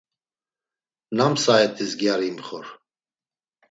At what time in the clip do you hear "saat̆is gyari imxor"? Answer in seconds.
1.43-2.67